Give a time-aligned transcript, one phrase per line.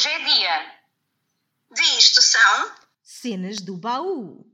[0.00, 0.74] Hoje é dia.
[1.72, 4.46] De isto são Cenas do baú.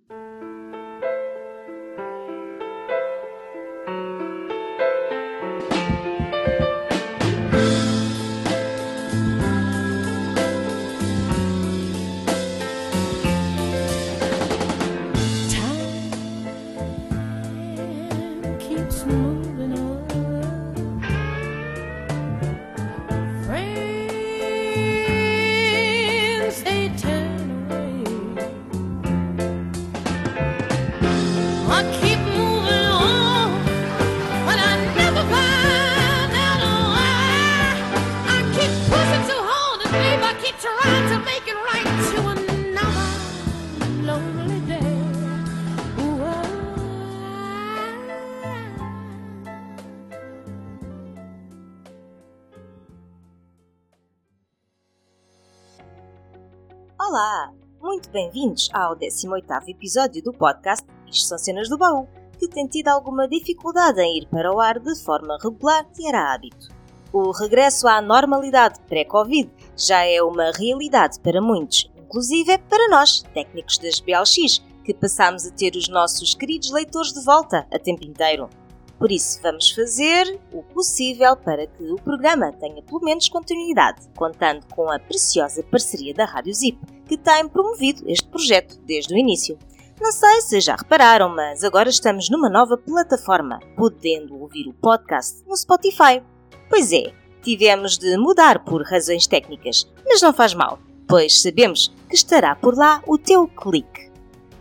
[57.08, 57.52] Olá!
[57.80, 62.88] Muito bem-vindos ao 18º episódio do podcast Isto são Cenas do Baú, que tem tido
[62.88, 66.68] alguma dificuldade em ir para o ar de forma regular e era hábito.
[67.12, 73.78] O regresso à normalidade pré-Covid já é uma realidade para muitos, inclusive para nós, técnicos
[73.78, 78.50] das BLX, que passamos a ter os nossos queridos leitores de volta a tempo inteiro.
[78.98, 84.66] Por isso, vamos fazer o possível para que o programa tenha pelo menos continuidade, contando
[84.74, 89.58] com a preciosa parceria da Rádio Zip, que tem promovido este projeto desde o início.
[90.00, 95.42] Não sei se já repararam, mas agora estamos numa nova plataforma, podendo ouvir o podcast
[95.46, 96.22] no Spotify.
[96.68, 102.14] Pois é, tivemos de mudar por razões técnicas, mas não faz mal, pois sabemos que
[102.14, 104.10] estará por lá o teu clique.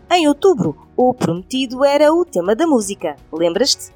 [0.10, 3.92] Em outubro, o prometido era o tema da música, lembras-te?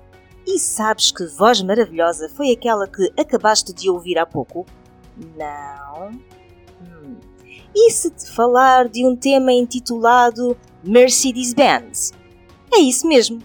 [0.45, 4.66] E sabes que voz maravilhosa foi aquela que acabaste de ouvir há pouco?
[5.38, 6.19] Não?
[7.75, 12.12] E se te falar de um tema intitulado Mercedes-Benz?
[12.73, 13.39] É isso mesmo.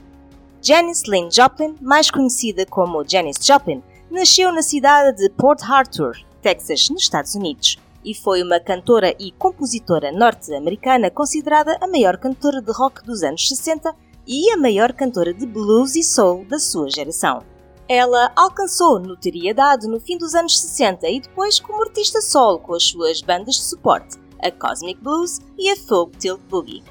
[0.62, 6.88] Janice Lynn Joplin, mais conhecida como Janis Joplin, nasceu na cidade de Port Arthur, Texas,
[6.88, 12.72] nos Estados Unidos, e foi uma cantora e compositora norte-americana considerada a maior cantora de
[12.72, 13.94] rock dos anos 60
[14.26, 17.42] e a maior cantora de blues e soul da sua geração.
[17.88, 22.84] Ela alcançou notoriedade no fim dos anos 60 e depois como artista solo com as
[22.84, 26.82] suas bandas de suporte, a Cosmic Blues e a Folk Tilt Boogie.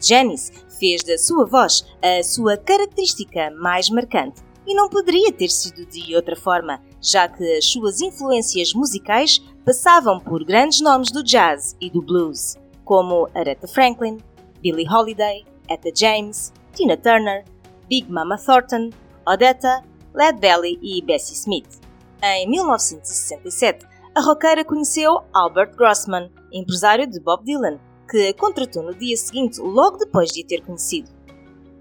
[0.00, 5.86] Janice fez da sua voz a sua característica mais marcante e não poderia ter sido
[5.86, 11.76] de outra forma, já que as suas influências musicais passavam por grandes nomes do jazz
[11.80, 14.18] e do blues, como Aretha Franklin,
[14.60, 17.44] Billie Holiday, Etta James, Tina Turner,
[17.88, 18.90] Big Mama Thornton,
[19.24, 19.82] Odetta,
[20.16, 21.78] Led Belly e Bessie Smith.
[22.22, 27.78] Em 1967, a roqueira conheceu Albert Grossman, empresário de Bob Dylan,
[28.10, 31.10] que a contratou no dia seguinte, logo depois de a ter conhecido.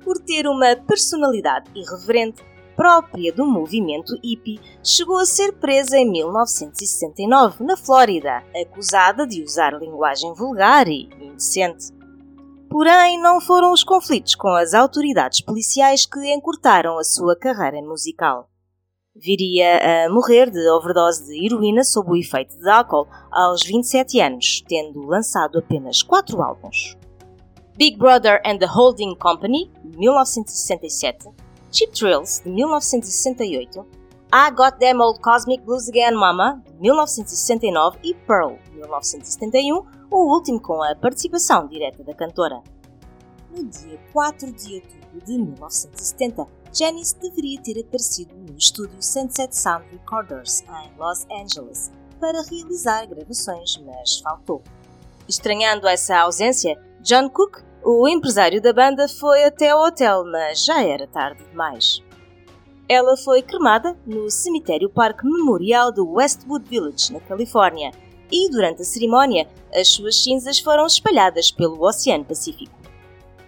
[0.04, 2.44] Por ter uma personalidade irreverente
[2.76, 9.80] própria do movimento hippie, chegou a ser presa em 1969 na Flórida, acusada de usar
[9.80, 11.94] linguagem vulgar e indecente.
[12.78, 18.50] Porém, não foram os conflitos com as autoridades policiais que encurtaram a sua carreira musical.
[19.16, 24.62] Viria a morrer de overdose de heroína sob o efeito de álcool aos 27 anos,
[24.68, 26.98] tendo lançado apenas 4 álbuns.
[27.78, 31.30] Big Brother and the Holding Company, de 1967,
[31.72, 33.86] Cheap Thrills, de 1968,
[34.32, 40.34] I Got Them Old Cosmic Blues Again Mama, de 1969 e Pearl, de 1971, o
[40.34, 42.62] último com a participação direta da cantora.
[43.56, 49.86] No dia 4 de outubro de 1970, Janice deveria ter aparecido no estúdio Sunset Sound
[49.92, 54.62] Recorders, em Los Angeles, para realizar gravações, mas faltou.
[55.28, 60.84] Estranhando essa ausência, John Cook, o empresário da banda, foi até o hotel, mas já
[60.84, 62.04] era tarde demais.
[62.88, 67.92] Ela foi cremada no Cemitério Parque Memorial do Westwood Village, na Califórnia,
[68.32, 72.76] e durante a cerimónia, as suas cinzas foram espalhadas pelo Oceano Pacífico.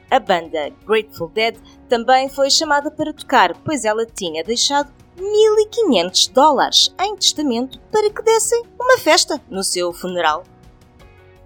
[0.09, 1.55] A banda Grateful Dead
[1.87, 8.23] também foi chamada para tocar, pois ela tinha deixado 1.500 dólares em testamento para que
[8.23, 10.43] dessem uma festa no seu funeral.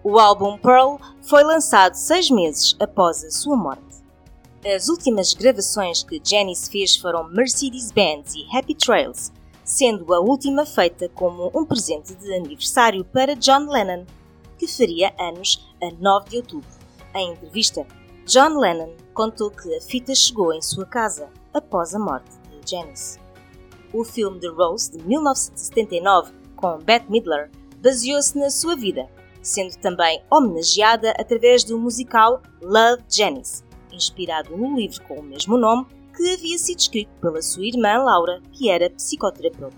[0.03, 3.90] O álbum Pearl foi lançado seis meses após a sua morte.
[4.63, 9.31] As últimas gravações que Janice fez foram Mercedes-Benz e Happy Trails,
[9.63, 14.05] sendo a última feita como um presente de aniversário para John Lennon,
[14.59, 16.69] que faria anos a 9 de outubro.
[17.15, 17.87] Em entrevista,
[18.27, 23.19] John Lennon contou que a fita chegou em sua casa após a morte de Janice.
[23.91, 27.49] O filme The Rose, de 1979, com Bette Midler,
[27.81, 29.09] baseou-se na sua vida,
[29.41, 33.63] sendo também homenageada através do musical Love Janice,
[33.95, 35.85] inspirado no livro com o mesmo nome
[36.15, 39.75] que havia sido escrito pela sua irmã Laura, que era psicoterapeuta.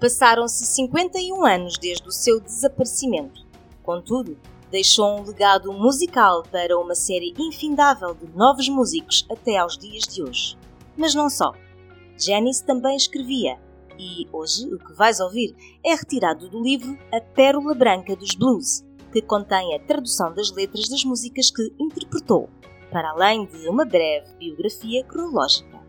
[0.00, 3.44] Passaram-se 51 anos desde o seu desaparecimento.
[3.82, 4.38] Contudo,
[4.70, 10.22] deixou um legado musical para uma série infindável de novos músicos até aos dias de
[10.22, 10.56] hoje.
[10.96, 11.52] Mas não só.
[12.18, 13.58] Janice também escrevia,
[13.98, 15.54] e hoje o que vais ouvir
[15.84, 18.82] é retirado do livro A Pérola Branca dos Blues,
[19.12, 22.48] que contém a tradução das letras das músicas que interpretou,
[22.90, 25.80] para além de uma breve biografia cronológica.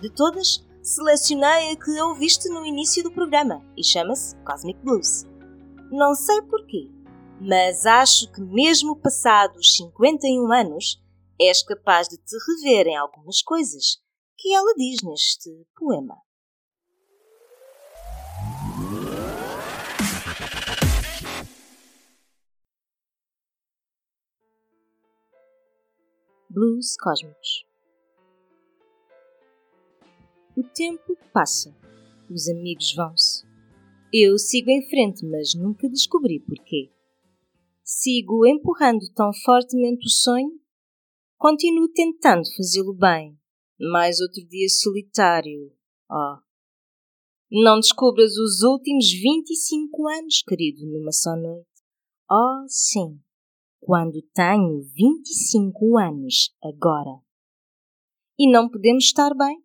[0.00, 5.24] De todas, selecionei a que ouviste no início do programa e chama-se Cosmic Blues.
[5.90, 6.90] Não sei porquê,
[7.40, 11.00] mas acho que mesmo passados 51 anos,
[11.40, 13.98] és capaz de te rever em algumas coisas
[14.36, 16.16] que ela diz neste poema.
[26.54, 27.64] Blues Cósmicos
[30.54, 31.74] O tempo passa,
[32.30, 33.46] os amigos vão-se.
[34.12, 36.90] Eu sigo em frente, mas nunca descobri porquê.
[37.82, 40.60] Sigo empurrando tão fortemente o sonho,
[41.38, 43.34] continuo tentando fazê-lo bem.
[43.80, 45.72] Mais outro dia solitário.
[46.10, 46.36] Oh.
[47.50, 51.66] Não descubras os últimos 25 anos, querido, numa só noite.
[52.30, 53.18] Oh, sim
[53.84, 57.20] quando tenho 25 anos agora.
[58.38, 59.60] E não podemos estar bem.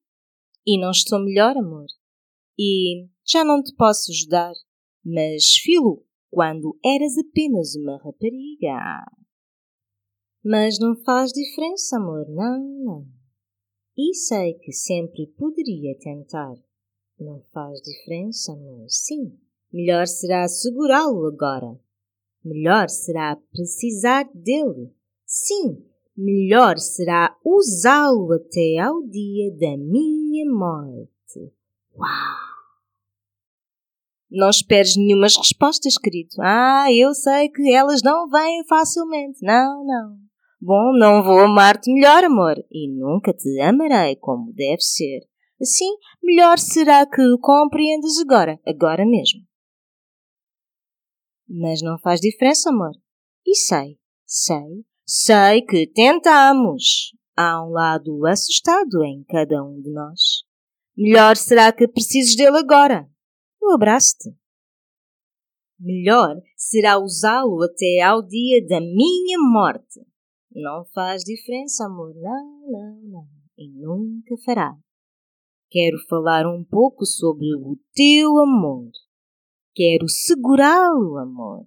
[0.65, 1.85] E não estou melhor, amor.
[2.57, 4.53] E já não te posso ajudar.
[5.05, 9.05] Mas, filo, quando eras apenas uma rapariga.
[10.43, 13.07] Mas não faz diferença, amor, não, não.
[13.95, 16.55] E sei que sempre poderia tentar.
[17.19, 19.39] Não faz diferença, amor, sim.
[19.71, 21.79] Melhor será segurá-lo agora
[22.47, 24.91] melhor será precisar dele.
[25.25, 25.83] Sim,
[26.15, 31.51] melhor será usá-lo até ao dia da minha morte.
[31.95, 32.47] Uau!
[34.29, 36.35] Não esperes nenhumas respostas, querido.
[36.41, 39.39] Ah, eu sei que elas não vêm facilmente.
[39.41, 40.17] Não, não.
[40.59, 45.21] Bom, não vou amar-te melhor, amor, e nunca te amarei como deve ser.
[45.61, 45.89] Assim,
[46.21, 49.46] melhor será que o compreendas agora, agora mesmo.
[51.47, 52.91] Mas não faz diferença, amor.
[53.45, 57.15] E sei, sei, sei que tentamos.
[57.35, 60.43] Há um lado assustado em cada um de nós.
[60.97, 63.07] Melhor será que precises dele agora.
[63.61, 64.35] Eu abraço-te.
[65.79, 70.01] Melhor será usá-lo até ao dia da minha morte.
[70.51, 72.15] Não faz diferença, amor.
[72.15, 73.27] Não, não, não.
[73.55, 74.75] E nunca fará.
[75.69, 78.89] Quero falar um pouco sobre o teu amor.
[79.77, 81.63] Quero segurá-lo, amor.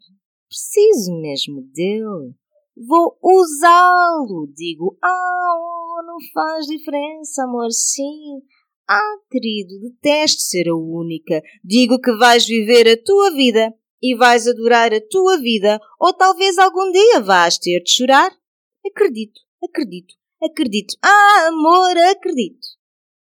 [0.49, 2.35] Preciso mesmo dele.
[2.77, 4.53] Vou usá-lo.
[4.53, 7.71] Digo, ah, oh, não faz diferença, amor.
[7.71, 8.43] Sim.
[8.89, 11.41] Ah, querido, detesto ser a única.
[11.63, 13.73] Digo que vais viver a tua vida
[14.03, 18.37] e vais adorar a tua vida, ou talvez algum dia vás ter de chorar.
[18.85, 20.97] Acredito, acredito, acredito.
[21.01, 22.67] Ah, amor, acredito.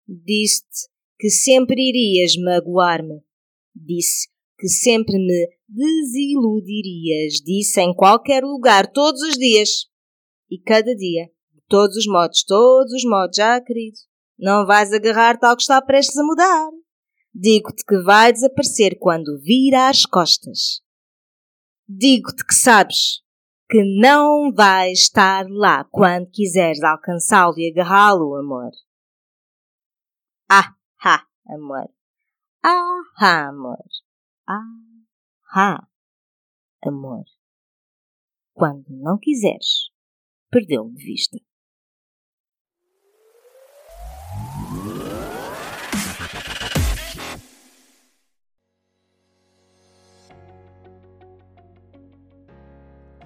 [0.07, 0.87] Disse-te
[1.19, 3.21] que sempre irias magoar-me.
[3.75, 9.85] Disse que sempre me desiludirias, disse em qualquer lugar, todos os dias.
[10.49, 13.97] E cada dia, de todos os modos, todos os modos, já querido,
[14.39, 16.69] não vais agarrar tal que está prestes a mudar.
[17.33, 20.81] Digo-te que vai desaparecer quando vira as costas.
[21.87, 23.21] Digo-te que sabes
[23.69, 28.71] que não vais estar lá quando quiseres alcançá-lo e agarrá-lo, amor.
[30.49, 30.73] Ah,
[31.03, 31.89] ha, amor.
[32.63, 33.83] Ah, ha, amor.
[34.49, 35.85] Ah,
[36.81, 37.25] amor.
[38.53, 39.89] Quando não quiseres,
[40.49, 41.37] perdeu-me de vista.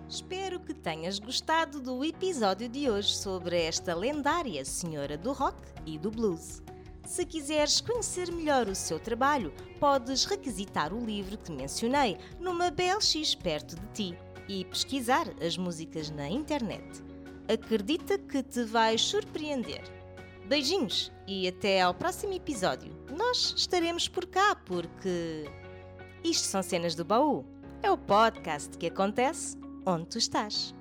[0.10, 6.00] Espero que tenhas gostado do episódio de hoje sobre esta lendária senhora do rock e
[6.00, 6.64] do blues.
[7.06, 13.36] Se quiseres conhecer melhor o seu trabalho, podes requisitar o livro que mencionei numa BLX
[13.36, 14.18] perto de ti
[14.48, 17.04] e pesquisar as músicas na internet.
[17.52, 19.84] Acredita que te vais surpreender.
[20.46, 22.94] Beijinhos e até ao próximo episódio.
[23.16, 25.46] Nós estaremos por cá porque
[26.24, 27.46] isto são cenas do baú.
[27.82, 30.74] É o podcast que acontece onde tu estás.